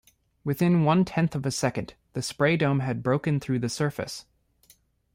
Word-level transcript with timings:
Within 0.43 0.83
one-tenth 0.83 1.35
of 1.35 1.45
a 1.45 1.51
second, 1.51 1.93
the 2.13 2.23
spray 2.23 2.57
dome 2.57 2.79
had 2.79 3.03
broken 3.03 3.39
through 3.39 3.59
the 3.59 3.69
surface. 3.69 4.25